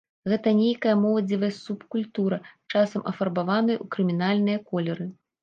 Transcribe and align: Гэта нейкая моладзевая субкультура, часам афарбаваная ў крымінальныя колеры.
Гэта 0.31 0.51
нейкая 0.59 0.93
моладзевая 1.01 1.49
субкультура, 1.65 2.37
часам 2.73 3.01
афарбаваная 3.13 3.77
ў 3.83 3.93
крымінальныя 3.99 4.65
колеры. 4.73 5.05